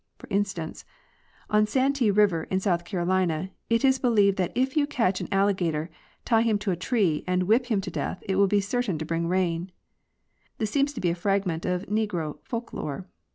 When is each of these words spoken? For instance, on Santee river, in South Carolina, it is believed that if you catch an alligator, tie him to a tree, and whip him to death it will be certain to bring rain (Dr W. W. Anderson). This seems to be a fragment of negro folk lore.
For 0.17 0.25
instance, 0.31 0.83
on 1.47 1.67
Santee 1.67 2.09
river, 2.09 2.45
in 2.45 2.59
South 2.59 2.85
Carolina, 2.85 3.51
it 3.69 3.85
is 3.85 3.99
believed 3.99 4.37
that 4.37 4.51
if 4.55 4.75
you 4.75 4.87
catch 4.87 5.21
an 5.21 5.27
alligator, 5.31 5.91
tie 6.25 6.41
him 6.41 6.57
to 6.57 6.71
a 6.71 6.75
tree, 6.75 7.23
and 7.27 7.43
whip 7.43 7.67
him 7.67 7.81
to 7.81 7.91
death 7.91 8.23
it 8.27 8.37
will 8.37 8.47
be 8.47 8.61
certain 8.61 8.97
to 8.97 9.05
bring 9.05 9.27
rain 9.27 9.65
(Dr 9.67 9.67
W. 9.67 9.75
W. 9.75 9.75
Anderson). 10.07 10.53
This 10.65 10.71
seems 10.71 10.93
to 10.93 11.01
be 11.01 11.09
a 11.11 11.21
fragment 11.21 11.65
of 11.65 11.85
negro 11.85 12.39
folk 12.43 12.73
lore. 12.73 13.05